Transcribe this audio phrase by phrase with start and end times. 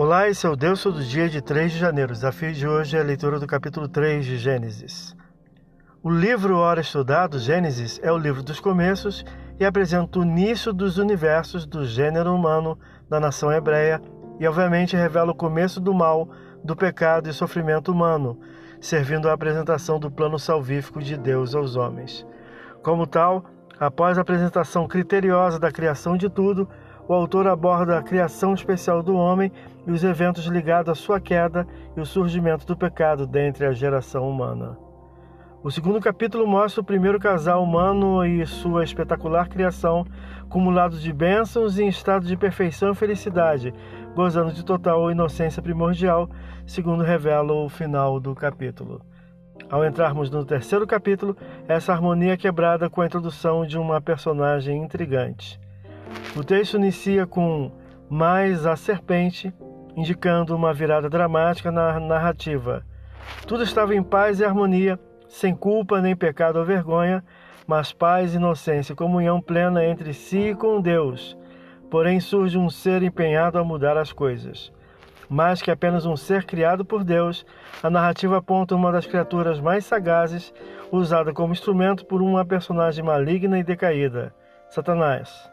[0.00, 2.12] Olá, esse é o Deus Todo Dia de 3 de janeiro.
[2.12, 5.12] O desafio de hoje é a leitura do capítulo 3 de Gênesis.
[6.00, 9.24] O livro Ora Estudado, Gênesis, é o livro dos começos
[9.58, 12.78] e apresenta o início dos universos do gênero humano
[13.10, 14.00] da nação hebreia
[14.38, 16.28] e, obviamente, revela o começo do mal,
[16.62, 18.38] do pecado e sofrimento humano,
[18.80, 22.24] servindo à apresentação do plano salvífico de Deus aos homens.
[22.84, 23.46] Como tal,
[23.80, 26.68] após a apresentação criteriosa da criação de tudo,
[27.08, 29.50] o autor aborda a criação especial do homem
[29.86, 34.28] e os eventos ligados à sua queda e o surgimento do pecado dentre a geração
[34.28, 34.76] humana.
[35.64, 40.06] O segundo capítulo mostra o primeiro casal humano e sua espetacular criação,
[40.50, 43.74] cumulado de bênçãos e em estado de perfeição e felicidade,
[44.14, 46.28] gozando de total inocência primordial,
[46.66, 49.00] segundo revela o final do capítulo.
[49.70, 51.36] Ao entrarmos no terceiro capítulo,
[51.66, 55.58] essa harmonia é quebrada com a introdução de uma personagem intrigante.
[56.36, 57.72] O texto inicia com
[58.08, 59.52] mais a serpente,
[59.96, 62.84] indicando uma virada dramática na narrativa.
[63.46, 64.98] Tudo estava em paz e harmonia,
[65.28, 67.24] sem culpa nem pecado ou vergonha,
[67.66, 71.36] mas paz, inocência e comunhão plena entre si e com Deus.
[71.90, 74.72] Porém surge um ser empenhado a mudar as coisas.
[75.28, 77.44] Mais que apenas um ser criado por Deus,
[77.82, 80.54] a narrativa aponta uma das criaturas mais sagazes,
[80.90, 84.32] usada como instrumento por uma personagem maligna e decaída,
[84.70, 85.50] Satanás.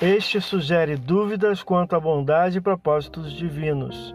[0.00, 4.14] Este sugere dúvidas quanto à bondade e propósitos divinos.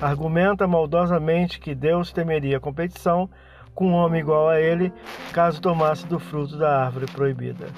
[0.00, 3.30] Argumenta maldosamente que Deus temeria competição
[3.72, 4.92] com um homem igual a ele
[5.32, 7.68] caso tomasse do fruto da árvore proibida.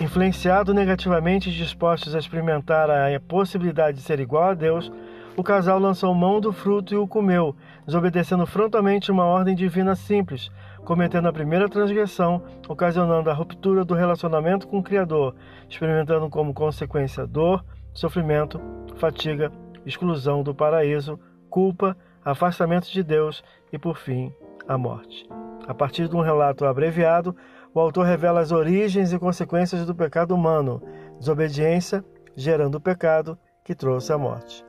[0.00, 4.88] Influenciado negativamente e dispostos a experimentar a possibilidade de ser igual a Deus,
[5.36, 10.50] o casal lançou mão do fruto e o comeu, desobedecendo frontalmente uma ordem divina simples,
[10.84, 15.34] cometendo a primeira transgressão, ocasionando a ruptura do relacionamento com o Criador,
[15.68, 18.60] experimentando como consequência dor, sofrimento,
[18.96, 19.50] fatiga,
[19.86, 24.32] exclusão do paraíso, culpa, afastamento de Deus e, por fim,
[24.68, 25.28] a morte.
[25.66, 27.34] A partir de um relato abreviado,
[27.74, 30.82] o autor revela as origens e consequências do pecado humano,
[31.18, 32.04] desobediência
[32.36, 34.64] gerando o pecado que trouxe a morte.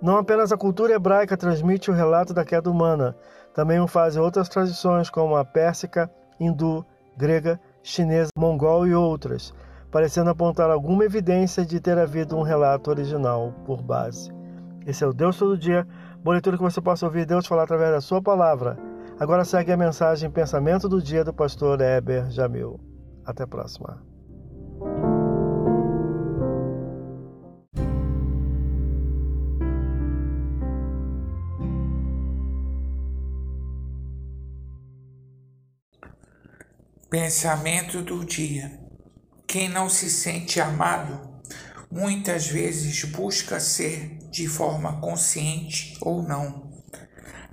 [0.00, 3.16] Não apenas a cultura hebraica transmite o relato da queda humana,
[3.54, 6.84] também o fazem outras tradições como a pérsica, hindu,
[7.16, 9.54] grega, chinesa, mongol e outras,
[9.90, 14.30] parecendo apontar alguma evidência de ter havido um relato original por base.
[14.86, 15.86] Esse é o Deus Todo Dia,
[16.22, 18.78] boa leitura que você possa ouvir Deus falar através da sua palavra.
[19.18, 22.78] Agora segue a mensagem Pensamento do Dia do pastor Heber Jamil.
[23.24, 24.15] Até a próxima.
[37.08, 38.80] Pensamento do dia.
[39.46, 41.40] Quem não se sente amado
[41.88, 46.82] muitas vezes busca ser de forma consciente ou não.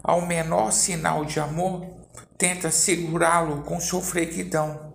[0.04, 1.86] Ao menor sinal de amor,
[2.36, 4.92] tenta segurá-lo com sofreguidão.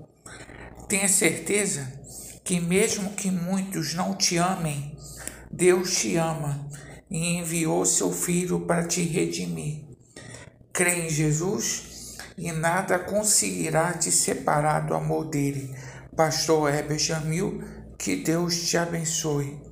[0.88, 1.92] Tenha certeza
[2.44, 4.98] que, mesmo que muitos não te amem,
[5.52, 6.68] Deus te ama
[7.08, 9.84] e enviou seu Filho para te redimir.
[10.72, 11.87] Crê em Jesus?
[12.38, 15.74] E nada conseguirá te separar do amor dele.
[16.16, 17.62] Pastor Heber Jamil,
[17.98, 19.67] que Deus te abençoe.